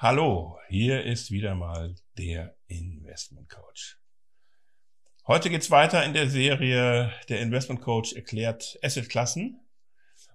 Hallo, 0.00 0.56
hier 0.68 1.02
ist 1.02 1.32
wieder 1.32 1.56
mal 1.56 1.96
der 2.16 2.54
Investment 2.68 3.48
Coach. 3.48 3.98
Heute 5.26 5.50
geht's 5.50 5.72
weiter 5.72 6.04
in 6.04 6.12
der 6.12 6.30
Serie 6.30 7.12
Der 7.28 7.40
Investment 7.40 7.80
Coach 7.80 8.12
erklärt 8.12 8.78
Assetklassen, 8.80 9.58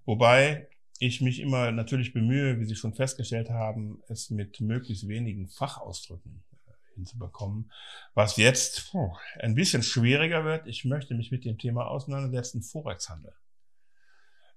wobei 0.04 0.68
ich 1.00 1.22
mich 1.22 1.40
immer 1.40 1.72
natürlich 1.72 2.12
bemühe, 2.12 2.60
wie 2.60 2.66
Sie 2.66 2.76
schon 2.76 2.94
festgestellt 2.94 3.52
haben, 3.52 4.04
es 4.10 4.30
mit 4.30 4.60
möglichst 4.60 5.08
wenigen 5.08 5.48
Fachausdrücken 5.48 6.44
äh, 6.66 6.96
hinzubekommen, 6.96 7.72
was 8.16 8.36
jetzt 8.36 8.94
ein 9.40 9.56
bisschen 9.56 9.82
schwieriger 9.82 10.44
wird. 10.44 10.68
Ich 10.68 10.84
möchte 10.84 11.16
mich 11.16 11.32
mit 11.32 11.46
dem 11.46 11.58
Thema 11.58 11.88
auseinandersetzen, 11.88 12.64
Forex-Handel. 12.64 13.34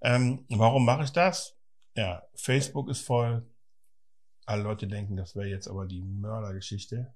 Ähm, 0.03 0.47
warum 0.49 0.85
mache 0.85 1.05
ich 1.05 1.11
das? 1.11 1.57
Ja, 1.95 2.25
Facebook 2.35 2.89
ist 2.89 3.03
voll. 3.03 3.49
Alle 4.47 4.63
Leute 4.63 4.87
denken, 4.87 5.17
das 5.17 5.35
wäre 5.35 5.49
jetzt 5.49 5.67
aber 5.67 5.87
die 5.87 6.03
Mördergeschichte, 6.03 7.13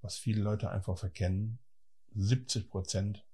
was 0.00 0.16
viele 0.16 0.42
Leute 0.42 0.70
einfach 0.70 0.98
verkennen. 0.98 1.58
70 2.14 2.70
Prozent, 2.70 3.26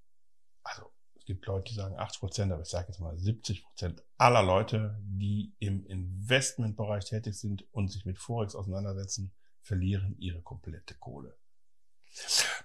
also 0.63 0.93
es 1.17 1.25
gibt 1.25 1.47
Leute, 1.47 1.71
die 1.73 1.77
sagen 1.77 1.97
80 1.97 2.21
Prozent, 2.21 2.53
aber 2.53 2.63
ich 2.63 2.69
sage 2.69 2.89
jetzt 2.89 3.01
mal 3.01 3.17
70 3.17 3.63
Prozent 3.63 4.03
aller 4.17 4.43
Leute, 4.43 4.99
die 5.03 5.55
im 5.61 5.87
Investmentbereich 5.87 7.05
tätig 7.05 7.39
sind 7.39 7.65
und 7.73 7.89
sich 7.89 8.05
mit 8.05 8.19
Forex 8.19 8.57
auseinandersetzen, 8.57 9.33
verlieren 9.63 10.17
ihre 10.19 10.43
komplette 10.43 10.95
Kohle. 10.95 11.37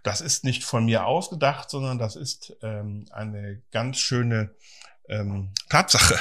Das 0.02 0.22
ist 0.22 0.44
nicht 0.44 0.64
von 0.64 0.86
mir 0.86 1.06
ausgedacht, 1.06 1.70
sondern 1.70 2.00
das 2.00 2.16
ist 2.16 2.56
ähm, 2.62 3.06
eine 3.12 3.62
ganz 3.72 4.00
schöne 4.00 4.56
ähm, 5.08 5.54
Tatsache, 5.70 6.16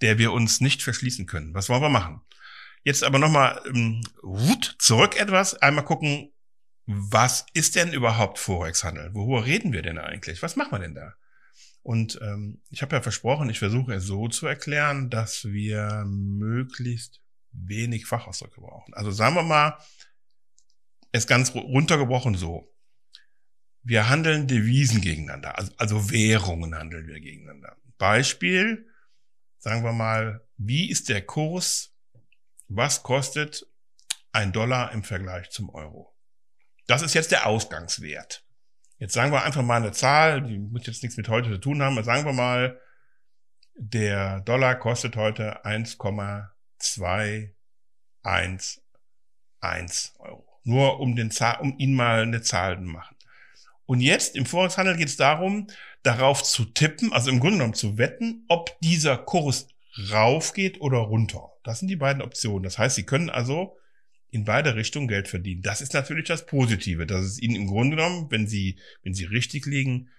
der 0.00 0.18
wir 0.18 0.32
uns 0.32 0.60
nicht 0.60 0.82
verschließen 0.82 1.26
können. 1.26 1.54
Was 1.54 1.68
wollen 1.68 1.82
wir 1.82 1.90
machen? 1.90 2.22
Jetzt 2.84 3.02
aber 3.02 3.18
nochmal 3.18 3.60
ähm, 3.66 4.02
zurück 4.78 5.18
etwas. 5.18 5.54
Einmal 5.54 5.84
gucken, 5.84 6.32
was 6.86 7.46
ist 7.54 7.76
denn 7.76 7.94
überhaupt 7.94 8.38
Forex-Handel? 8.38 9.14
Worüber 9.14 9.46
reden 9.46 9.72
wir 9.72 9.80
denn 9.82 9.98
eigentlich? 9.98 10.42
Was 10.42 10.56
machen 10.56 10.72
wir 10.72 10.78
denn 10.80 10.94
da? 10.94 11.14
Und 11.82 12.18
ähm, 12.22 12.62
ich 12.70 12.82
habe 12.82 12.96
ja 12.96 13.02
versprochen, 13.02 13.48
ich 13.48 13.58
versuche 13.58 13.94
es 13.94 14.04
so 14.04 14.28
zu 14.28 14.46
erklären, 14.46 15.10
dass 15.10 15.44
wir 15.44 16.04
möglichst 16.06 17.22
wenig 17.52 18.06
Fachausdrücke 18.06 18.60
brauchen. 18.60 18.92
Also 18.94 19.10
sagen 19.10 19.34
wir 19.34 19.42
mal, 19.42 19.78
es 21.12 21.26
ganz 21.26 21.54
runtergebrochen 21.54 22.34
so. 22.34 22.70
Wir 23.82 24.08
handeln 24.08 24.46
Devisen 24.46 25.00
gegeneinander, 25.00 25.58
also, 25.58 25.72
also 25.76 26.10
Währungen 26.10 26.74
handeln 26.74 27.06
wir 27.06 27.20
gegeneinander. 27.20 27.76
Beispiel, 27.98 28.86
sagen 29.58 29.84
wir 29.84 29.92
mal, 29.92 30.46
wie 30.56 30.90
ist 30.90 31.10
der 31.10 31.20
Kurs, 31.22 31.93
was 32.68 33.02
kostet 33.02 33.66
ein 34.32 34.52
Dollar 34.52 34.92
im 34.92 35.04
Vergleich 35.04 35.50
zum 35.50 35.70
Euro? 35.70 36.14
Das 36.86 37.02
ist 37.02 37.14
jetzt 37.14 37.30
der 37.32 37.46
Ausgangswert. 37.46 38.44
Jetzt 38.98 39.14
sagen 39.14 39.32
wir 39.32 39.42
einfach 39.42 39.62
mal 39.62 39.76
eine 39.76 39.92
Zahl, 39.92 40.42
die 40.42 40.58
muss 40.58 40.86
jetzt 40.86 41.02
nichts 41.02 41.16
mit 41.16 41.28
heute 41.28 41.50
zu 41.50 41.58
tun 41.58 41.82
haben, 41.82 42.02
sagen 42.04 42.24
wir 42.24 42.32
mal, 42.32 42.80
der 43.76 44.40
Dollar 44.40 44.76
kostet 44.76 45.16
heute 45.16 45.64
1,211 45.64 47.52
Euro. 50.18 50.60
Nur 50.62 51.00
um, 51.00 51.16
den 51.16 51.30
Zahl, 51.30 51.60
um 51.60 51.78
ihn 51.78 51.94
mal 51.94 52.22
eine 52.22 52.42
Zahl 52.42 52.76
zu 52.76 52.82
machen. 52.82 53.16
Und 53.86 54.00
jetzt 54.00 54.36
im 54.36 54.46
Vorratshandel 54.46 54.96
geht 54.96 55.08
es 55.08 55.16
darum, 55.16 55.66
darauf 56.02 56.42
zu 56.42 56.64
tippen, 56.64 57.12
also 57.12 57.30
im 57.30 57.40
Grunde 57.40 57.58
genommen 57.58 57.74
zu 57.74 57.98
wetten, 57.98 58.44
ob 58.48 58.78
dieser 58.80 59.18
Kurs 59.18 59.68
raufgeht 60.10 60.80
oder 60.80 60.98
runter. 60.98 61.53
Das 61.64 61.80
sind 61.80 61.88
die 61.88 61.96
beiden 61.96 62.22
Optionen. 62.22 62.62
Das 62.62 62.78
heißt, 62.78 62.94
Sie 62.94 63.04
können 63.04 63.30
also 63.30 63.76
in 64.30 64.44
beide 64.44 64.76
Richtungen 64.76 65.08
Geld 65.08 65.26
verdienen. 65.28 65.62
Das 65.62 65.80
ist 65.80 65.94
natürlich 65.94 66.26
das 66.26 66.46
Positive, 66.46 67.06
dass 67.06 67.24
es 67.24 67.40
Ihnen 67.40 67.56
im 67.56 67.66
Grunde 67.66 67.96
genommen, 67.96 68.30
wenn 68.30 68.46
Sie, 68.46 68.78
wenn 69.02 69.14
Sie 69.14 69.24
richtig 69.24 69.66
liegen, 69.66 70.10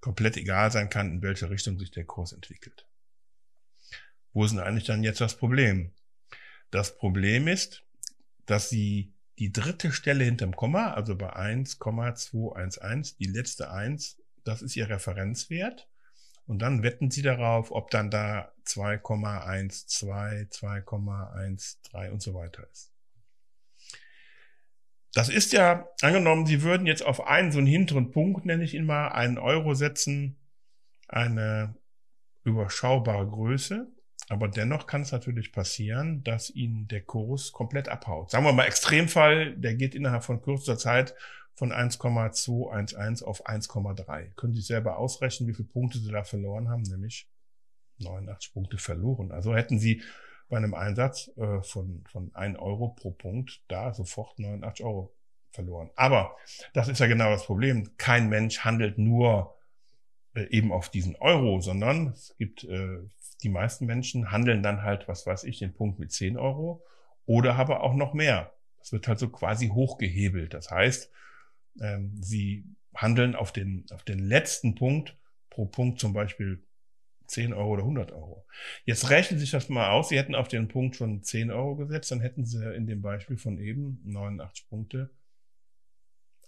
komplett 0.00 0.36
egal 0.36 0.72
sein 0.72 0.90
kann, 0.90 1.12
in 1.12 1.22
welche 1.22 1.50
Richtung 1.50 1.78
sich 1.78 1.90
der 1.90 2.04
Kurs 2.04 2.32
entwickelt. 2.32 2.86
Wo 4.32 4.44
ist 4.44 4.52
denn 4.52 4.60
eigentlich 4.60 4.84
dann 4.84 5.02
jetzt 5.02 5.20
das 5.20 5.36
Problem? 5.36 5.92
Das 6.70 6.96
Problem 6.96 7.48
ist, 7.48 7.84
dass 8.46 8.70
Sie 8.70 9.12
die 9.38 9.52
dritte 9.52 9.92
Stelle 9.92 10.24
hinterm 10.24 10.54
Komma, 10.54 10.92
also 10.92 11.16
bei 11.16 11.34
1,211, 11.34 13.16
die 13.16 13.26
letzte 13.26 13.70
1, 13.70 14.18
das 14.44 14.62
ist 14.62 14.76
Ihr 14.76 14.88
Referenzwert. 14.88 15.88
Und 16.48 16.60
dann 16.60 16.82
wetten 16.82 17.10
Sie 17.10 17.20
darauf, 17.20 17.70
ob 17.70 17.90
dann 17.90 18.10
da 18.10 18.50
2,12, 18.66 20.50
2,13 20.50 22.10
und 22.10 22.22
so 22.22 22.32
weiter 22.32 22.66
ist. 22.72 22.90
Das 25.12 25.28
ist 25.28 25.52
ja, 25.52 25.86
angenommen, 26.00 26.46
Sie 26.46 26.62
würden 26.62 26.86
jetzt 26.86 27.04
auf 27.04 27.26
einen 27.26 27.52
so 27.52 27.58
einen 27.58 27.66
hinteren 27.66 28.10
Punkt, 28.12 28.46
nenne 28.46 28.64
ich 28.64 28.72
ihn 28.72 28.86
mal, 28.86 29.08
einen 29.08 29.36
Euro 29.36 29.74
setzen, 29.74 30.38
eine 31.06 31.76
überschaubare 32.44 33.26
Größe. 33.26 33.86
Aber 34.30 34.48
dennoch 34.48 34.86
kann 34.86 35.02
es 35.02 35.12
natürlich 35.12 35.52
passieren, 35.52 36.24
dass 36.24 36.48
Ihnen 36.48 36.88
der 36.88 37.02
Kurs 37.02 37.52
komplett 37.52 37.90
abhaut. 37.90 38.30
Sagen 38.30 38.46
wir 38.46 38.54
mal 38.54 38.64
Extremfall, 38.64 39.54
der 39.56 39.74
geht 39.74 39.94
innerhalb 39.94 40.24
von 40.24 40.40
kürzester 40.40 40.78
Zeit 40.78 41.14
von 41.58 41.72
1,211 41.72 43.22
auf 43.22 43.44
1,3. 43.44 44.32
Können 44.36 44.54
Sie 44.54 44.60
selber 44.60 44.96
ausrechnen, 44.96 45.48
wie 45.48 45.54
viele 45.54 45.66
Punkte 45.66 45.98
Sie 45.98 46.12
da 46.12 46.22
verloren 46.22 46.68
haben, 46.68 46.82
nämlich 46.82 47.28
89 47.98 48.52
Punkte 48.52 48.78
verloren. 48.78 49.32
Also 49.32 49.56
hätten 49.56 49.80
Sie 49.80 50.00
bei 50.48 50.56
einem 50.56 50.74
Einsatz 50.74 51.32
äh, 51.36 51.60
von, 51.62 52.04
von 52.08 52.32
1 52.32 52.60
Euro 52.60 52.90
pro 52.90 53.10
Punkt 53.10 53.60
da 53.66 53.92
sofort 53.92 54.38
89 54.38 54.86
Euro 54.86 55.12
verloren. 55.50 55.90
Aber 55.96 56.36
das 56.74 56.86
ist 56.86 57.00
ja 57.00 57.08
genau 57.08 57.30
das 57.30 57.44
Problem. 57.44 57.90
Kein 57.96 58.28
Mensch 58.28 58.60
handelt 58.60 58.96
nur 58.96 59.56
äh, 60.34 60.44
eben 60.50 60.70
auf 60.70 60.90
diesen 60.90 61.16
Euro, 61.16 61.60
sondern 61.60 62.10
es 62.10 62.36
gibt 62.38 62.62
äh, 62.62 62.98
die 63.42 63.48
meisten 63.48 63.84
Menschen 63.84 64.30
handeln 64.30 64.62
dann 64.62 64.84
halt, 64.84 65.08
was 65.08 65.26
weiß 65.26 65.42
ich, 65.42 65.58
den 65.58 65.74
Punkt 65.74 65.98
mit 65.98 66.12
10 66.12 66.38
Euro 66.38 66.84
oder 67.26 67.56
aber 67.56 67.82
auch 67.82 67.94
noch 67.94 68.14
mehr. 68.14 68.52
Das 68.78 68.92
wird 68.92 69.08
halt 69.08 69.18
so 69.18 69.28
quasi 69.28 69.70
hochgehebelt. 69.70 70.54
Das 70.54 70.70
heißt, 70.70 71.10
ähm, 71.80 72.12
sie 72.20 72.64
handeln 72.94 73.34
auf 73.34 73.52
den, 73.52 73.86
auf 73.90 74.02
den 74.02 74.18
letzten 74.18 74.74
Punkt 74.74 75.16
pro 75.50 75.66
Punkt 75.66 76.00
zum 76.00 76.12
Beispiel 76.12 76.62
10 77.26 77.52
Euro 77.52 77.74
oder 77.74 77.82
100 77.82 78.12
Euro. 78.12 78.46
Jetzt 78.84 79.10
rechnen 79.10 79.38
Sie 79.38 79.44
sich 79.44 79.50
das 79.50 79.68
mal 79.68 79.90
aus. 79.90 80.08
Sie 80.08 80.18
hätten 80.18 80.34
auf 80.34 80.48
den 80.48 80.68
Punkt 80.68 80.96
schon 80.96 81.22
10 81.22 81.50
Euro 81.50 81.76
gesetzt, 81.76 82.10
dann 82.10 82.20
hätten 82.20 82.44
Sie 82.44 82.74
in 82.74 82.86
dem 82.86 83.02
Beispiel 83.02 83.36
von 83.36 83.58
eben 83.58 84.00
89 84.04 84.68
Punkte 84.68 85.10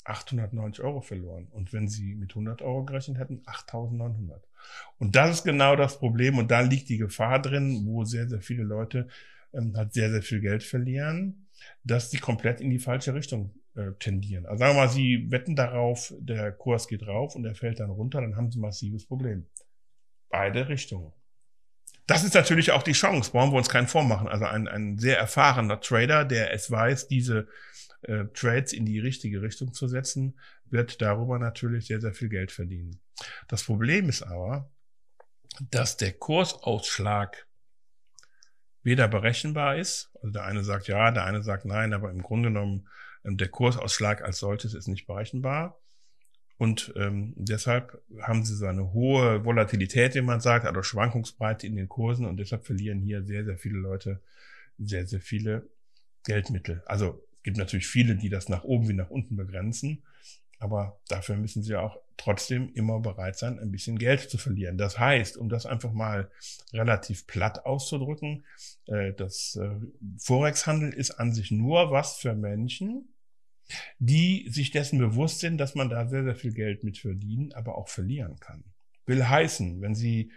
890 0.04 0.82
Euro 0.82 1.02
verloren. 1.02 1.48
Und 1.50 1.72
wenn 1.72 1.88
Sie 1.88 2.14
mit 2.14 2.30
100 2.30 2.62
Euro 2.62 2.84
gerechnet 2.84 3.18
hätten, 3.18 3.42
8900. 3.44 4.42
Und 4.98 5.14
das 5.14 5.30
ist 5.30 5.44
genau 5.44 5.76
das 5.76 5.98
Problem. 5.98 6.38
Und 6.38 6.50
da 6.50 6.60
liegt 6.60 6.88
die 6.88 6.98
Gefahr 6.98 7.40
drin, 7.40 7.82
wo 7.84 8.04
sehr, 8.04 8.28
sehr 8.28 8.40
viele 8.40 8.62
Leute 8.62 9.08
ähm, 9.52 9.76
halt 9.76 9.92
sehr, 9.92 10.10
sehr 10.10 10.22
viel 10.22 10.40
Geld 10.40 10.62
verlieren, 10.62 11.46
dass 11.84 12.10
sie 12.10 12.18
komplett 12.18 12.60
in 12.60 12.70
die 12.70 12.78
falsche 12.78 13.14
Richtung 13.14 13.54
äh, 13.74 13.92
tendieren. 13.98 14.46
Also 14.46 14.58
sagen 14.58 14.74
wir 14.74 14.82
mal, 14.82 14.88
Sie 14.88 15.30
wetten 15.30 15.56
darauf, 15.56 16.12
der 16.18 16.52
Kurs 16.52 16.88
geht 16.88 17.06
rauf 17.06 17.34
und 17.36 17.44
er 17.44 17.54
fällt 17.54 17.80
dann 17.80 17.90
runter, 17.90 18.20
dann 18.20 18.36
haben 18.36 18.50
Sie 18.50 18.58
ein 18.58 18.62
massives 18.62 19.06
Problem. 19.06 19.46
Beide 20.28 20.68
Richtungen. 20.68 21.12
Das 22.06 22.24
ist 22.24 22.34
natürlich 22.34 22.72
auch 22.72 22.82
die 22.82 22.92
Chance, 22.92 23.30
brauchen 23.30 23.52
wir 23.52 23.58
uns 23.58 23.68
keinen 23.68 23.86
vormachen. 23.86 24.26
Also 24.26 24.44
ein, 24.44 24.66
ein 24.66 24.98
sehr 24.98 25.18
erfahrener 25.18 25.80
Trader, 25.80 26.24
der 26.24 26.52
es 26.52 26.70
weiß, 26.70 27.06
diese 27.06 27.46
äh, 28.02 28.24
Trades 28.34 28.72
in 28.72 28.84
die 28.84 28.98
richtige 28.98 29.42
Richtung 29.42 29.72
zu 29.72 29.86
setzen, 29.86 30.38
wird 30.64 31.00
darüber 31.02 31.38
natürlich 31.38 31.86
sehr, 31.86 32.00
sehr 32.00 32.12
viel 32.12 32.28
Geld 32.28 32.50
verdienen. 32.50 33.00
Das 33.48 33.62
Problem 33.62 34.08
ist 34.08 34.22
aber, 34.22 34.70
dass 35.70 35.96
der 35.96 36.12
Kursausschlag 36.12 37.46
weder 38.82 39.08
berechenbar 39.08 39.76
ist, 39.76 40.10
also 40.16 40.32
der 40.32 40.44
eine 40.44 40.64
sagt 40.64 40.88
ja, 40.88 41.10
der 41.10 41.24
eine 41.24 41.42
sagt 41.42 41.64
nein, 41.64 41.92
aber 41.92 42.10
im 42.10 42.22
Grunde 42.22 42.48
genommen 42.48 42.88
der 43.24 43.48
Kursausschlag 43.48 44.22
als 44.22 44.38
solches 44.38 44.74
ist 44.74 44.88
nicht 44.88 45.06
berechenbar. 45.06 45.78
Und 46.58 46.92
ähm, 46.96 47.32
deshalb 47.36 48.02
haben 48.20 48.44
sie 48.44 48.54
so 48.54 48.66
eine 48.66 48.92
hohe 48.92 49.44
Volatilität, 49.44 50.14
wie 50.14 50.20
man 50.20 50.40
sagt, 50.40 50.66
also 50.66 50.82
Schwankungsbreite 50.82 51.66
in 51.66 51.76
den 51.76 51.88
Kursen 51.88 52.26
und 52.26 52.36
deshalb 52.36 52.66
verlieren 52.66 53.00
hier 53.00 53.22
sehr, 53.24 53.44
sehr 53.44 53.56
viele 53.56 53.78
Leute 53.78 54.20
sehr, 54.80 55.06
sehr 55.06 55.20
viele 55.20 55.68
Geldmittel. 56.24 56.82
Also 56.86 57.22
es 57.38 57.42
gibt 57.44 57.56
natürlich 57.56 57.86
viele, 57.86 58.16
die 58.16 58.28
das 58.28 58.48
nach 58.48 58.64
oben 58.64 58.88
wie 58.88 58.94
nach 58.94 59.10
unten 59.10 59.36
begrenzen, 59.36 60.02
aber 60.60 61.00
dafür 61.08 61.36
müssen 61.36 61.62
sie 61.62 61.74
auch 61.74 61.98
trotzdem 62.18 62.70
immer 62.74 63.00
bereit 63.00 63.36
sein, 63.36 63.58
ein 63.58 63.70
bisschen 63.70 63.98
Geld 63.98 64.20
zu 64.20 64.36
verlieren. 64.36 64.76
Das 64.76 64.98
heißt, 64.98 65.38
um 65.38 65.48
das 65.48 65.64
einfach 65.64 65.92
mal 65.92 66.30
relativ 66.72 67.26
platt 67.26 67.64
auszudrücken, 67.64 68.44
äh, 68.86 69.14
das 69.14 69.56
äh, 69.56 69.70
Forex-Handel 70.18 70.92
ist 70.92 71.12
an 71.12 71.32
sich 71.32 71.50
nur 71.50 71.90
was 71.90 72.18
für 72.18 72.34
Menschen, 72.34 73.08
die 73.98 74.48
sich 74.50 74.70
dessen 74.70 74.98
bewusst 74.98 75.40
sind, 75.40 75.58
dass 75.58 75.74
man 75.74 75.88
da 75.88 76.06
sehr, 76.06 76.24
sehr 76.24 76.36
viel 76.36 76.52
Geld 76.52 76.84
mit 76.84 76.98
verdienen, 76.98 77.52
aber 77.52 77.78
auch 77.78 77.88
verlieren 77.88 78.38
kann. 78.38 78.64
Will 79.06 79.26
heißen, 79.26 79.80
wenn 79.80 79.94
Sie 79.94 80.30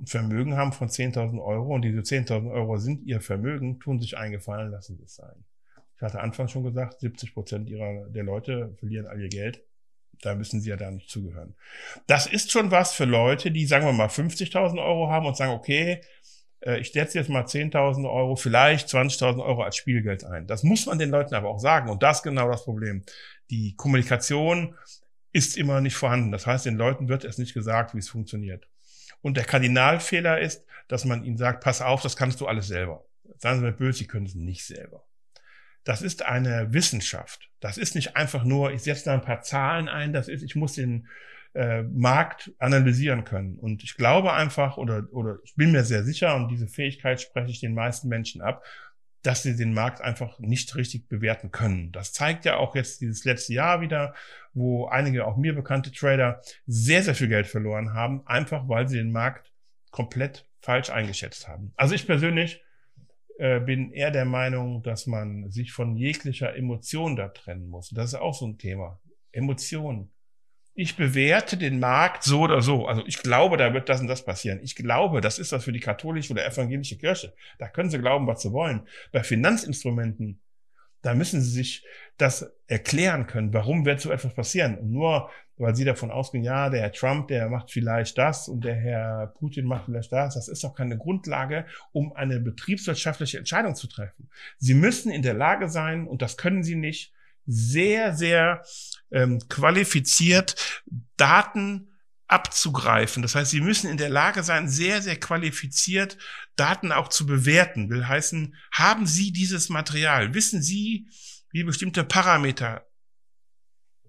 ein 0.00 0.06
Vermögen 0.06 0.56
haben 0.56 0.72
von 0.72 0.88
10.000 0.88 1.42
Euro 1.44 1.74
und 1.74 1.82
diese 1.82 2.00
10.000 2.00 2.50
Euro 2.50 2.78
sind 2.78 3.02
Ihr 3.04 3.20
Vermögen, 3.20 3.80
tun 3.80 4.00
sich 4.00 4.16
eingefallen, 4.16 4.70
lassen 4.70 4.96
Sie 4.96 5.04
es 5.04 5.16
sein. 5.16 5.44
Ich 5.98 6.02
hatte 6.02 6.20
anfangs 6.20 6.52
schon 6.52 6.62
gesagt, 6.62 7.00
70 7.00 7.34
Prozent 7.34 7.68
ihrer, 7.68 8.08
der 8.08 8.22
Leute 8.22 8.76
verlieren 8.78 9.08
all 9.08 9.20
ihr 9.20 9.28
Geld. 9.28 9.64
Da 10.22 10.36
müssen 10.36 10.60
sie 10.60 10.70
ja 10.70 10.76
da 10.76 10.92
nicht 10.92 11.10
zugehören. 11.10 11.56
Das 12.06 12.26
ist 12.28 12.52
schon 12.52 12.70
was 12.70 12.94
für 12.94 13.04
Leute, 13.04 13.50
die, 13.50 13.66
sagen 13.66 13.84
wir 13.84 13.92
mal, 13.92 14.06
50.000 14.06 14.78
Euro 14.78 15.10
haben 15.10 15.26
und 15.26 15.36
sagen, 15.36 15.52
okay, 15.52 16.00
äh, 16.60 16.78
ich 16.78 16.92
setze 16.92 17.18
jetzt 17.18 17.30
mal 17.30 17.42
10.000 17.42 18.08
Euro, 18.08 18.36
vielleicht 18.36 18.88
20.000 18.88 19.44
Euro 19.44 19.62
als 19.62 19.76
Spielgeld 19.76 20.22
ein. 20.22 20.46
Das 20.46 20.62
muss 20.62 20.86
man 20.86 21.00
den 21.00 21.10
Leuten 21.10 21.34
aber 21.34 21.48
auch 21.48 21.58
sagen. 21.58 21.90
Und 21.90 22.04
das 22.04 22.18
ist 22.18 22.22
genau 22.22 22.48
das 22.48 22.64
Problem. 22.64 23.02
Die 23.50 23.74
Kommunikation 23.74 24.76
ist 25.32 25.56
immer 25.56 25.80
nicht 25.80 25.96
vorhanden. 25.96 26.30
Das 26.30 26.46
heißt, 26.46 26.64
den 26.64 26.76
Leuten 26.76 27.08
wird 27.08 27.24
es 27.24 27.38
nicht 27.38 27.54
gesagt, 27.54 27.92
wie 27.94 27.98
es 27.98 28.08
funktioniert. 28.08 28.68
Und 29.20 29.36
der 29.36 29.44
Kardinalfehler 29.44 30.40
ist, 30.40 30.64
dass 30.86 31.04
man 31.04 31.24
ihnen 31.24 31.38
sagt, 31.38 31.64
pass 31.64 31.82
auf, 31.82 32.02
das 32.02 32.16
kannst 32.16 32.40
du 32.40 32.46
alles 32.46 32.68
selber. 32.68 33.04
Sagen 33.38 33.58
Sie 33.58 33.64
mir 33.64 33.72
böse, 33.72 33.98
Sie 33.98 34.06
können 34.06 34.26
es 34.26 34.36
nicht 34.36 34.64
selber. 34.64 35.07
Das 35.88 36.02
ist 36.02 36.26
eine 36.26 36.74
Wissenschaft. 36.74 37.48
Das 37.60 37.78
ist 37.78 37.94
nicht 37.94 38.14
einfach 38.14 38.44
nur, 38.44 38.72
ich 38.72 38.82
setze 38.82 39.06
da 39.06 39.14
ein 39.14 39.22
paar 39.22 39.40
Zahlen 39.40 39.88
ein, 39.88 40.12
das 40.12 40.28
ist, 40.28 40.42
ich 40.42 40.54
muss 40.54 40.74
den 40.74 41.08
äh, 41.54 41.82
Markt 41.82 42.52
analysieren 42.58 43.24
können. 43.24 43.58
Und 43.58 43.82
ich 43.82 43.96
glaube 43.96 44.34
einfach, 44.34 44.76
oder, 44.76 45.08
oder 45.12 45.38
ich 45.44 45.54
bin 45.54 45.72
mir 45.72 45.84
sehr 45.84 46.04
sicher, 46.04 46.36
und 46.36 46.48
diese 46.48 46.68
Fähigkeit 46.68 47.22
spreche 47.22 47.52
ich 47.52 47.60
den 47.60 47.72
meisten 47.72 48.08
Menschen 48.08 48.42
ab, 48.42 48.62
dass 49.22 49.42
sie 49.42 49.56
den 49.56 49.72
Markt 49.72 50.02
einfach 50.02 50.38
nicht 50.40 50.76
richtig 50.76 51.08
bewerten 51.08 51.52
können. 51.52 51.90
Das 51.90 52.12
zeigt 52.12 52.44
ja 52.44 52.58
auch 52.58 52.76
jetzt 52.76 53.00
dieses 53.00 53.24
letzte 53.24 53.54
Jahr 53.54 53.80
wieder, 53.80 54.14
wo 54.52 54.88
einige 54.88 55.24
auch 55.24 55.38
mir 55.38 55.54
bekannte 55.54 55.90
Trader 55.90 56.42
sehr, 56.66 57.02
sehr 57.02 57.14
viel 57.14 57.28
Geld 57.28 57.46
verloren 57.46 57.94
haben, 57.94 58.26
einfach 58.26 58.68
weil 58.68 58.88
sie 58.88 58.98
den 58.98 59.10
Markt 59.10 59.54
komplett 59.90 60.46
falsch 60.60 60.90
eingeschätzt 60.90 61.48
haben. 61.48 61.72
Also 61.76 61.94
ich 61.94 62.06
persönlich 62.06 62.62
äh, 63.38 63.60
bin 63.60 63.92
eher 63.92 64.10
der 64.10 64.24
Meinung, 64.24 64.82
dass 64.82 65.06
man 65.06 65.50
sich 65.50 65.72
von 65.72 65.96
jeglicher 65.96 66.54
Emotion 66.54 67.16
da 67.16 67.28
trennen 67.28 67.68
muss. 67.68 67.88
Das 67.90 68.12
ist 68.12 68.20
auch 68.20 68.34
so 68.34 68.46
ein 68.46 68.58
Thema. 68.58 69.00
Emotionen 69.32 70.10
ich 70.80 70.94
bewerte 70.94 71.56
den 71.56 71.80
Markt 71.80 72.22
so 72.22 72.42
oder 72.42 72.62
so. 72.62 72.86
Also 72.86 73.04
ich 73.04 73.20
glaube, 73.20 73.56
da 73.56 73.74
wird 73.74 73.88
das 73.88 74.00
und 74.00 74.06
das 74.06 74.24
passieren. 74.24 74.60
Ich 74.62 74.76
glaube, 74.76 75.20
das 75.20 75.40
ist 75.40 75.50
was 75.50 75.64
für 75.64 75.72
die 75.72 75.80
katholische 75.80 76.32
oder 76.32 76.46
evangelische 76.46 76.96
Kirche. 76.96 77.34
Da 77.58 77.66
können 77.66 77.90
sie 77.90 77.98
glauben, 77.98 78.28
was 78.28 78.42
sie 78.42 78.52
wollen. 78.52 78.86
Bei 79.10 79.24
Finanzinstrumenten, 79.24 80.40
da 81.02 81.14
müssen 81.14 81.40
sie 81.40 81.50
sich 81.50 81.84
das 82.16 82.52
erklären 82.66 83.26
können. 83.26 83.52
Warum 83.54 83.84
wird 83.84 84.00
so 84.00 84.10
etwas 84.10 84.34
passieren? 84.34 84.78
Und 84.78 84.90
nur 84.90 85.30
weil 85.58 85.74
sie 85.74 85.84
davon 85.84 86.10
ausgehen, 86.10 86.44
ja, 86.44 86.70
der 86.70 86.80
Herr 86.80 86.92
Trump, 86.92 87.28
der 87.28 87.48
macht 87.48 87.70
vielleicht 87.70 88.16
das 88.16 88.48
und 88.48 88.64
der 88.64 88.76
Herr 88.76 89.34
Putin 89.38 89.66
macht 89.66 89.86
vielleicht 89.86 90.12
das. 90.12 90.34
Das 90.34 90.48
ist 90.48 90.62
doch 90.64 90.74
keine 90.74 90.96
Grundlage, 90.96 91.66
um 91.92 92.12
eine 92.12 92.40
betriebswirtschaftliche 92.40 93.38
Entscheidung 93.38 93.74
zu 93.74 93.88
treffen. 93.88 94.30
Sie 94.58 94.74
müssen 94.74 95.10
in 95.10 95.22
der 95.22 95.34
Lage 95.34 95.68
sein, 95.68 96.06
und 96.06 96.22
das 96.22 96.36
können 96.36 96.62
sie 96.62 96.76
nicht, 96.76 97.12
sehr, 97.50 98.14
sehr 98.14 98.62
ähm, 99.10 99.40
qualifiziert 99.48 100.84
Daten 101.16 101.88
abzugreifen. 102.28 103.22
Das 103.22 103.34
heißt, 103.34 103.50
sie 103.50 103.60
müssen 103.60 103.90
in 103.90 103.96
der 103.96 104.10
Lage 104.10 104.42
sein, 104.42 104.68
sehr, 104.68 105.02
sehr 105.02 105.18
qualifiziert 105.18 106.18
Daten 106.56 106.92
auch 106.92 107.08
zu 107.08 107.26
bewerten. 107.26 107.88
Will 107.88 108.06
heißen, 108.06 108.54
haben 108.70 109.06
Sie 109.06 109.32
dieses 109.32 109.70
Material? 109.70 110.34
Wissen 110.34 110.62
Sie, 110.62 111.08
wie 111.50 111.64
bestimmte 111.64 112.04
Parameter 112.04 112.86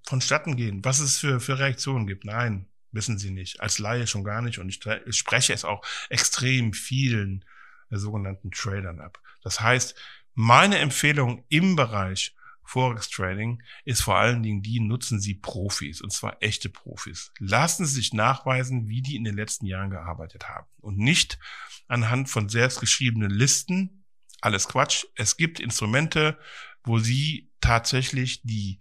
vonstatten 0.05 0.57
gehen? 0.57 0.83
Was 0.83 0.99
es 0.99 1.17
für, 1.17 1.39
für 1.39 1.57
Reaktionen 1.57 2.07
gibt? 2.07 2.25
Nein, 2.25 2.67
wissen 2.91 3.17
Sie 3.17 3.31
nicht. 3.31 3.61
Als 3.61 3.79
Laie 3.79 4.05
schon 4.05 4.25
gar 4.25 4.41
nicht. 4.41 4.59
Und 4.59 4.67
ich, 4.67 4.81
ich 5.05 5.17
spreche 5.17 5.53
es 5.53 5.63
auch 5.63 5.85
extrem 6.09 6.73
vielen 6.73 7.45
äh, 7.89 7.97
sogenannten 7.97 8.51
Tradern 8.51 8.99
ab. 8.99 9.21
Das 9.43 9.61
heißt, 9.61 9.95
meine 10.33 10.79
Empfehlung 10.79 11.45
im 11.47 11.75
Bereich 11.75 12.35
Forex 12.69 13.09
Trading 13.09 13.63
ist 13.83 14.01
vor 14.01 14.17
allen 14.17 14.43
Dingen 14.43 14.61
die, 14.61 14.79
nutzen 14.79 15.19
Sie 15.19 15.33
Profis, 15.33 16.01
und 16.01 16.11
zwar 16.11 16.37
echte 16.41 16.69
Profis. 16.69 17.31
Lassen 17.39 17.87
Sie 17.87 17.95
sich 17.95 18.13
nachweisen, 18.13 18.87
wie 18.87 19.01
die 19.01 19.15
in 19.15 19.23
den 19.23 19.35
letzten 19.35 19.65
Jahren 19.65 19.89
gearbeitet 19.89 20.49
haben 20.49 20.67
und 20.77 20.99
nicht 20.99 21.39
anhand 21.87 22.29
von 22.29 22.47
selbstgeschriebenen 22.47 23.31
Listen. 23.31 24.05
Alles 24.41 24.67
Quatsch. 24.67 25.05
Es 25.15 25.35
gibt 25.35 25.59
Instrumente, 25.59 26.37
wo 26.83 26.99
Sie 26.99 27.51
tatsächlich 27.59 28.43
die 28.43 28.79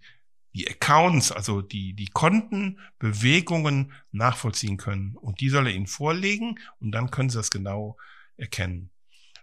die 0.53 0.67
Accounts, 0.67 1.31
also 1.31 1.61
die, 1.61 1.93
die 1.93 2.07
Kontenbewegungen 2.07 3.93
nachvollziehen 4.11 4.77
können. 4.77 5.15
Und 5.15 5.41
die 5.41 5.49
soll 5.49 5.67
er 5.67 5.73
Ihnen 5.73 5.85
vorlegen 5.85 6.59
und 6.79 6.91
dann 6.91 7.11
können 7.11 7.29
Sie 7.29 7.37
das 7.37 7.51
genau 7.51 7.97
erkennen. 8.35 8.89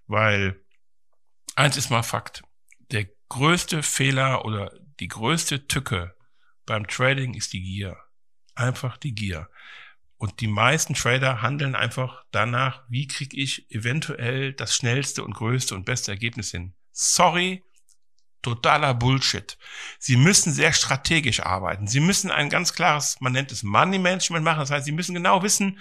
Weil 0.08 0.60
eins 1.54 1.76
ist 1.76 1.90
mal 1.90 2.02
Fakt. 2.02 2.42
Der 2.90 3.06
größte 3.28 3.82
Fehler 3.82 4.44
oder 4.44 4.72
die 5.00 5.08
größte 5.08 5.66
Tücke 5.66 6.14
beim 6.64 6.86
Trading 6.86 7.34
ist 7.34 7.52
die 7.52 7.62
Gier. 7.62 7.96
Einfach 8.54 8.96
die 8.96 9.14
Gier. 9.14 9.48
Und 10.18 10.40
die 10.40 10.48
meisten 10.48 10.94
Trader 10.94 11.42
handeln 11.42 11.74
einfach 11.74 12.24
danach, 12.30 12.84
wie 12.88 13.06
kriege 13.06 13.36
ich 13.36 13.70
eventuell 13.70 14.54
das 14.54 14.74
schnellste 14.74 15.22
und 15.22 15.34
größte 15.34 15.74
und 15.74 15.84
beste 15.84 16.10
Ergebnis 16.10 16.50
hin. 16.50 16.74
Sorry, 16.90 17.62
totaler 18.40 18.94
Bullshit. 18.94 19.58
Sie 19.98 20.16
müssen 20.16 20.52
sehr 20.52 20.72
strategisch 20.72 21.40
arbeiten. 21.40 21.86
Sie 21.86 22.00
müssen 22.00 22.30
ein 22.30 22.48
ganz 22.48 22.72
klares, 22.72 23.20
man 23.20 23.32
nennt 23.32 23.52
es 23.52 23.62
Money 23.62 23.98
Management 23.98 24.44
machen. 24.44 24.60
Das 24.60 24.70
heißt, 24.70 24.86
Sie 24.86 24.92
müssen 24.92 25.14
genau 25.14 25.42
wissen, 25.42 25.78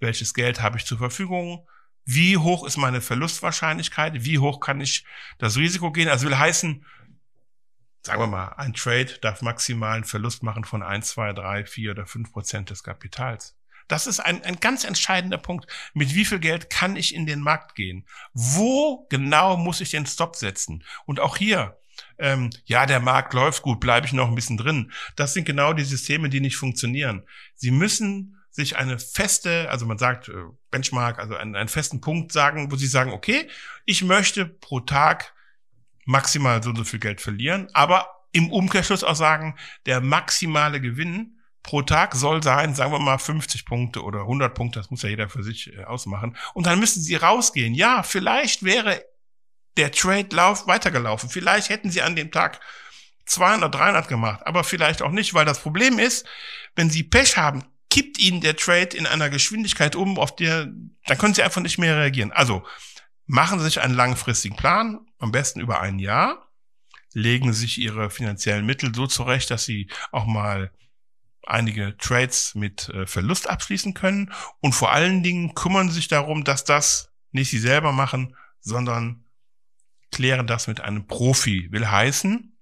welches 0.00 0.34
Geld 0.34 0.60
habe 0.60 0.76
ich 0.76 0.84
zur 0.84 0.98
Verfügung, 0.98 1.66
wie 2.10 2.38
hoch 2.38 2.66
ist 2.66 2.78
meine 2.78 3.02
Verlustwahrscheinlichkeit, 3.02 4.24
wie 4.24 4.38
hoch 4.38 4.60
kann 4.60 4.80
ich 4.80 5.04
das 5.36 5.58
Risiko 5.58 5.92
gehen. 5.92 6.08
Also 6.08 6.26
will 6.26 6.38
heißen, 6.38 6.82
sagen 8.00 8.22
wir 8.22 8.26
mal, 8.26 8.48
ein 8.56 8.72
Trade 8.72 9.18
darf 9.20 9.42
maximal 9.42 9.96
einen 9.96 10.04
Verlust 10.04 10.42
machen 10.42 10.64
von 10.64 10.82
1, 10.82 11.06
2, 11.06 11.34
3, 11.34 11.66
4 11.66 11.90
oder 11.90 12.06
5 12.06 12.32
Prozent 12.32 12.70
des 12.70 12.82
Kapitals. 12.82 13.58
Das 13.88 14.06
ist 14.06 14.20
ein, 14.20 14.42
ein 14.42 14.58
ganz 14.58 14.84
entscheidender 14.84 15.36
Punkt. 15.36 15.66
Mit 15.92 16.14
wie 16.14 16.24
viel 16.24 16.38
Geld 16.38 16.70
kann 16.70 16.96
ich 16.96 17.14
in 17.14 17.26
den 17.26 17.40
Markt 17.40 17.74
gehen? 17.74 18.06
Wo 18.32 19.06
genau 19.10 19.58
muss 19.58 19.82
ich 19.82 19.90
den 19.90 20.06
Stop 20.06 20.34
setzen? 20.34 20.84
Und 21.04 21.20
auch 21.20 21.36
hier, 21.36 21.78
ähm, 22.16 22.48
ja, 22.64 22.86
der 22.86 23.00
Markt 23.00 23.34
läuft 23.34 23.60
gut, 23.60 23.80
bleibe 23.80 24.06
ich 24.06 24.14
noch 24.14 24.28
ein 24.28 24.34
bisschen 24.34 24.56
drin. 24.56 24.92
Das 25.14 25.34
sind 25.34 25.44
genau 25.44 25.74
die 25.74 25.84
Systeme, 25.84 26.30
die 26.30 26.40
nicht 26.40 26.56
funktionieren. 26.56 27.22
Sie 27.54 27.70
müssen 27.70 28.37
sich 28.50 28.76
eine 28.76 28.98
feste, 28.98 29.70
also 29.70 29.86
man 29.86 29.98
sagt 29.98 30.28
äh, 30.28 30.32
Benchmark, 30.70 31.18
also 31.18 31.36
einen, 31.36 31.54
einen 31.56 31.68
festen 31.68 32.00
Punkt 32.00 32.32
sagen, 32.32 32.72
wo 32.72 32.76
sie 32.76 32.86
sagen, 32.86 33.12
okay, 33.12 33.48
ich 33.84 34.02
möchte 34.02 34.46
pro 34.46 34.80
Tag 34.80 35.34
maximal 36.04 36.62
so 36.62 36.70
und 36.70 36.76
so 36.76 36.84
viel 36.84 37.00
Geld 37.00 37.20
verlieren, 37.20 37.68
aber 37.72 38.08
im 38.32 38.50
Umkehrschluss 38.50 39.04
auch 39.04 39.16
sagen, 39.16 39.56
der 39.86 40.00
maximale 40.00 40.80
Gewinn 40.80 41.38
pro 41.62 41.82
Tag 41.82 42.14
soll 42.14 42.42
sein, 42.42 42.74
sagen 42.74 42.92
wir 42.92 42.98
mal 42.98 43.18
50 43.18 43.64
Punkte 43.66 44.02
oder 44.02 44.20
100 44.20 44.54
Punkte, 44.54 44.80
das 44.80 44.90
muss 44.90 45.02
ja 45.02 45.08
jeder 45.08 45.28
für 45.28 45.42
sich 45.42 45.74
äh, 45.76 45.84
ausmachen. 45.84 46.36
Und 46.54 46.66
dann 46.66 46.80
müssen 46.80 47.02
sie 47.02 47.16
rausgehen. 47.16 47.74
Ja, 47.74 48.02
vielleicht 48.02 48.64
wäre 48.64 49.04
der 49.76 49.92
Trade-Lauf 49.92 50.66
weitergelaufen. 50.66 51.28
Vielleicht 51.28 51.68
hätten 51.68 51.90
sie 51.90 52.02
an 52.02 52.16
dem 52.16 52.30
Tag 52.32 52.60
200, 53.26 53.74
300 53.74 54.08
gemacht, 54.08 54.40
aber 54.46 54.64
vielleicht 54.64 55.02
auch 55.02 55.10
nicht, 55.10 55.34
weil 55.34 55.44
das 55.44 55.60
Problem 55.60 55.98
ist, 55.98 56.26
wenn 56.74 56.88
sie 56.90 57.02
Pech 57.02 57.36
haben, 57.36 57.64
kippt 57.98 58.20
ihnen 58.20 58.40
der 58.40 58.54
Trade 58.54 58.96
in 58.96 59.06
einer 59.06 59.28
Geschwindigkeit 59.28 59.96
um, 59.96 60.18
auf 60.20 60.36
der, 60.36 60.66
dann 61.06 61.18
können 61.18 61.34
sie 61.34 61.42
einfach 61.42 61.60
nicht 61.60 61.78
mehr 61.78 61.96
reagieren. 61.96 62.30
Also 62.30 62.64
machen 63.26 63.58
Sie 63.58 63.64
sich 63.64 63.80
einen 63.80 63.94
langfristigen 63.94 64.54
Plan, 64.54 65.00
am 65.18 65.32
besten 65.32 65.58
über 65.58 65.80
ein 65.80 65.98
Jahr, 65.98 66.48
legen 67.12 67.52
sich 67.52 67.78
Ihre 67.78 68.08
finanziellen 68.10 68.64
Mittel 68.64 68.94
so 68.94 69.08
zurecht, 69.08 69.50
dass 69.50 69.64
Sie 69.64 69.90
auch 70.12 70.26
mal 70.26 70.70
einige 71.44 71.96
Trades 71.96 72.54
mit 72.54 72.88
äh, 72.90 73.04
Verlust 73.08 73.50
abschließen 73.50 73.94
können 73.94 74.32
und 74.60 74.74
vor 74.74 74.92
allen 74.92 75.24
Dingen 75.24 75.56
kümmern 75.56 75.90
sich 75.90 76.06
darum, 76.06 76.44
dass 76.44 76.62
das 76.62 77.10
nicht 77.32 77.50
Sie 77.50 77.58
selber 77.58 77.90
machen, 77.90 78.36
sondern 78.60 79.24
klären 80.12 80.46
das 80.46 80.68
mit 80.68 80.80
einem 80.82 81.08
Profi. 81.08 81.66
Will 81.72 81.90
heißen, 81.90 82.56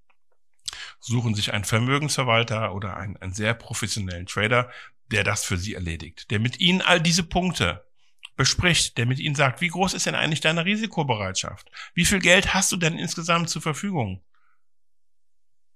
suchen 0.99 1.35
sich 1.35 1.53
einen 1.53 1.63
Vermögensverwalter 1.63 2.73
oder 2.73 2.97
einen, 2.97 3.17
einen 3.17 3.33
sehr 3.33 3.53
professionellen 3.53 4.25
Trader, 4.25 4.71
der 5.11 5.23
das 5.23 5.43
für 5.43 5.57
sie 5.57 5.73
erledigt, 5.73 6.29
der 6.31 6.39
mit 6.39 6.59
ihnen 6.59 6.81
all 6.81 7.01
diese 7.01 7.23
Punkte 7.23 7.85
bespricht, 8.37 8.97
der 8.97 9.05
mit 9.05 9.19
ihnen 9.19 9.35
sagt, 9.35 9.61
wie 9.61 9.67
groß 9.67 9.93
ist 9.93 10.05
denn 10.05 10.15
eigentlich 10.15 10.41
deine 10.41 10.63
Risikobereitschaft? 10.63 11.69
Wie 11.93 12.05
viel 12.05 12.19
Geld 12.19 12.53
hast 12.53 12.71
du 12.71 12.77
denn 12.77 12.97
insgesamt 12.97 13.49
zur 13.49 13.61
Verfügung? 13.61 14.23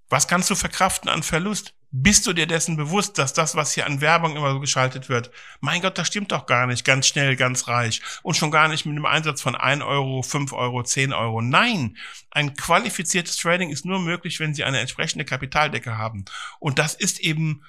Was 0.07 0.27
kannst 0.27 0.49
du 0.49 0.55
verkraften 0.55 1.09
an 1.09 1.23
Verlust? 1.23 1.73
Bist 1.89 2.27
du 2.27 2.33
dir 2.33 2.45
dessen 2.45 2.77
bewusst, 2.77 3.17
dass 3.17 3.33
das, 3.33 3.55
was 3.55 3.73
hier 3.73 3.85
an 3.85 3.99
Werbung 3.99 4.35
immer 4.35 4.51
so 4.51 4.59
geschaltet 4.59 5.09
wird, 5.09 5.31
mein 5.59 5.81
Gott, 5.81 5.97
das 5.97 6.07
stimmt 6.07 6.31
doch 6.31 6.45
gar 6.45 6.67
nicht, 6.67 6.85
ganz 6.85 7.07
schnell, 7.07 7.35
ganz 7.35 7.67
reich 7.67 8.01
und 8.21 8.35
schon 8.35 8.51
gar 8.51 8.67
nicht 8.67 8.85
mit 8.85 8.93
einem 8.95 9.05
Einsatz 9.05 9.41
von 9.41 9.55
1 9.55 9.81
Euro, 9.83 10.21
5 10.21 10.53
Euro, 10.53 10.83
10 10.83 11.11
Euro. 11.13 11.41
Nein, 11.41 11.97
ein 12.29 12.55
qualifiziertes 12.55 13.37
Trading 13.37 13.69
ist 13.69 13.85
nur 13.85 13.99
möglich, 13.99 14.39
wenn 14.39 14.53
Sie 14.53 14.63
eine 14.63 14.79
entsprechende 14.79 15.25
Kapitaldecke 15.25 15.97
haben. 15.97 16.25
Und 16.59 16.77
das 16.77 16.93
ist 16.93 17.19
eben, 17.19 17.63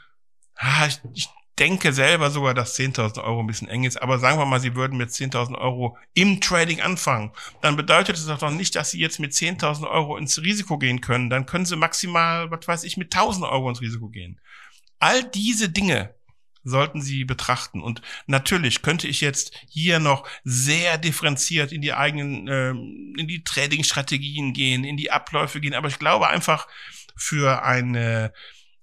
ah, 0.56 0.86
ich, 0.86 1.00
ich 1.14 1.28
denke 1.58 1.92
selber 1.92 2.30
sogar, 2.30 2.54
dass 2.54 2.78
10.000 2.78 3.22
Euro 3.22 3.40
ein 3.40 3.46
bisschen 3.46 3.68
eng 3.68 3.84
ist, 3.84 4.00
aber 4.00 4.18
sagen 4.18 4.38
wir 4.38 4.46
mal, 4.46 4.60
Sie 4.60 4.74
würden 4.74 4.96
mit 4.96 5.10
10.000 5.10 5.56
Euro 5.58 5.96
im 6.14 6.40
Trading 6.40 6.80
anfangen, 6.80 7.32
dann 7.60 7.76
bedeutet 7.76 8.16
es 8.16 8.26
doch 8.26 8.50
nicht, 8.50 8.74
dass 8.74 8.90
Sie 8.90 9.00
jetzt 9.00 9.20
mit 9.20 9.32
10.000 9.32 9.88
Euro 9.88 10.16
ins 10.16 10.42
Risiko 10.42 10.78
gehen 10.78 11.00
können. 11.00 11.30
Dann 11.30 11.46
können 11.46 11.66
Sie 11.66 11.76
maximal, 11.76 12.50
was 12.50 12.66
weiß 12.66 12.84
ich, 12.84 12.96
mit 12.96 13.12
1.000 13.12 13.48
Euro 13.50 13.68
ins 13.68 13.80
Risiko 13.80 14.08
gehen. 14.08 14.40
All 14.98 15.22
diese 15.24 15.68
Dinge 15.68 16.14
sollten 16.64 17.02
Sie 17.02 17.24
betrachten. 17.24 17.82
Und 17.82 18.02
natürlich 18.26 18.82
könnte 18.82 19.08
ich 19.08 19.20
jetzt 19.20 19.52
hier 19.68 19.98
noch 19.98 20.28
sehr 20.44 20.98
differenziert 20.98 21.72
in 21.72 21.82
die 21.82 21.92
eigenen, 21.92 22.48
ähm, 22.48 23.14
in 23.18 23.26
die 23.26 23.42
Trading-Strategien 23.42 24.52
gehen, 24.52 24.84
in 24.84 24.96
die 24.96 25.10
Abläufe 25.10 25.60
gehen. 25.60 25.74
Aber 25.74 25.88
ich 25.88 25.98
glaube 25.98 26.28
einfach 26.28 26.68
für 27.16 27.64
eine 27.64 28.32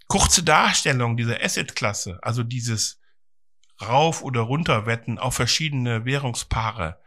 kurze 0.10 0.44
Darstellung 0.44 1.16
dieser 1.16 1.42
Asset-Klasse, 1.42 2.20
also 2.22 2.44
dieses 2.44 3.00
Rauf- 3.82 4.24
oder 4.24 4.42
Runterwetten 4.42 5.18
auf 5.18 5.36
verschiedene 5.36 6.04
Währungspaare, 6.04 7.00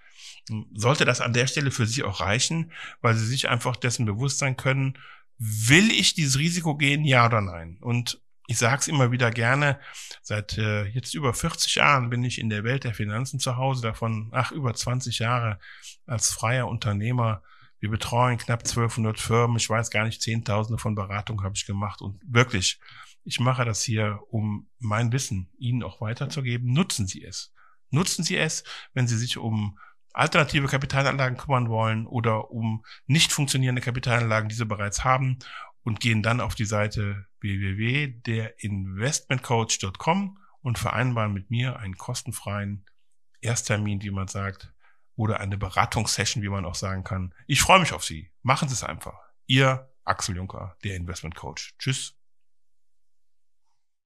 sollte 0.72 1.04
das 1.04 1.20
an 1.20 1.34
der 1.34 1.46
Stelle 1.46 1.70
für 1.70 1.86
Sie 1.86 2.02
auch 2.02 2.20
reichen, 2.20 2.72
weil 3.02 3.14
Sie 3.14 3.26
sich 3.26 3.48
einfach 3.48 3.76
dessen 3.76 4.06
bewusst 4.06 4.38
sein 4.38 4.56
können, 4.56 4.98
will 5.38 5.90
ich 5.90 6.14
dieses 6.14 6.38
Risiko 6.38 6.76
gehen, 6.76 7.04
ja 7.04 7.26
oder 7.26 7.40
nein? 7.40 7.76
Und 7.80 8.20
ich 8.46 8.58
sage 8.58 8.80
es 8.80 8.88
immer 8.88 9.10
wieder 9.10 9.30
gerne, 9.30 9.80
seit 10.22 10.56
äh, 10.58 10.84
jetzt 10.84 11.14
über 11.14 11.34
40 11.34 11.76
Jahren 11.76 12.10
bin 12.10 12.24
ich 12.24 12.38
in 12.38 12.50
der 12.50 12.64
Welt 12.64 12.84
der 12.84 12.94
Finanzen 12.94 13.40
zu 13.40 13.56
Hause, 13.56 13.82
davon 13.82 14.30
ach 14.32 14.52
über 14.52 14.74
20 14.74 15.18
Jahre 15.18 15.58
als 16.06 16.30
freier 16.30 16.68
Unternehmer. 16.68 17.42
Wir 17.82 17.90
betreuen 17.90 18.38
knapp 18.38 18.60
1200 18.60 19.18
Firmen, 19.18 19.56
ich 19.56 19.68
weiß 19.68 19.90
gar 19.90 20.04
nicht, 20.04 20.22
Zehntausende 20.22 20.78
von 20.78 20.94
Beratungen 20.94 21.44
habe 21.44 21.56
ich 21.56 21.66
gemacht 21.66 22.00
und 22.00 22.22
wirklich, 22.24 22.78
ich 23.24 23.40
mache 23.40 23.64
das 23.64 23.82
hier, 23.82 24.20
um 24.30 24.68
mein 24.78 25.10
Wissen 25.10 25.50
Ihnen 25.58 25.82
auch 25.82 26.00
weiterzugeben. 26.00 26.72
Nutzen 26.72 27.08
Sie 27.08 27.24
es. 27.24 27.52
Nutzen 27.90 28.22
Sie 28.22 28.36
es, 28.36 28.62
wenn 28.94 29.08
Sie 29.08 29.18
sich 29.18 29.36
um 29.36 29.80
alternative 30.12 30.68
Kapitalanlagen 30.68 31.36
kümmern 31.36 31.68
wollen 31.68 32.06
oder 32.06 32.52
um 32.52 32.84
nicht 33.06 33.32
funktionierende 33.32 33.82
Kapitalanlagen, 33.82 34.48
die 34.48 34.54
Sie 34.54 34.64
bereits 34.64 35.02
haben 35.02 35.40
und 35.82 35.98
gehen 35.98 36.22
dann 36.22 36.40
auf 36.40 36.54
die 36.54 36.66
Seite 36.66 37.26
www.derinvestmentcoach.com 37.40 40.38
und 40.60 40.78
vereinbaren 40.78 41.32
mit 41.32 41.50
mir 41.50 41.80
einen 41.80 41.96
kostenfreien 41.96 42.86
Ersttermin, 43.40 44.02
wie 44.02 44.12
man 44.12 44.28
sagt, 44.28 44.72
oder 45.22 45.38
eine 45.38 45.56
Beratungssession, 45.56 46.42
wie 46.42 46.48
man 46.48 46.64
auch 46.64 46.74
sagen 46.74 47.04
kann. 47.04 47.32
Ich 47.46 47.62
freue 47.62 47.78
mich 47.78 47.92
auf 47.92 48.04
Sie. 48.04 48.32
Machen 48.42 48.68
Sie 48.68 48.74
es 48.74 48.82
einfach. 48.82 49.20
Ihr 49.46 49.88
Axel 50.04 50.34
Juncker, 50.34 50.76
der 50.82 50.96
Investment 50.96 51.36
Coach. 51.36 51.74
Tschüss. 51.78 52.16